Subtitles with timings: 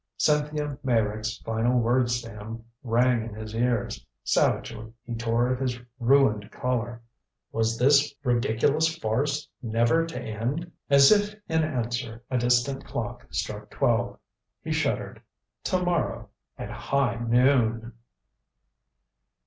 [0.17, 4.03] Cynthia Meyrick's final words to him rang in his ears.
[4.23, 7.03] Savagely he tore at his ruined collar.
[7.51, 10.71] Was this ridiculous farce never to end?
[10.89, 14.17] As if in answer, a distant clock struck twelve.
[14.63, 15.21] He shuddered.
[15.65, 17.93] To morrow, at high noon!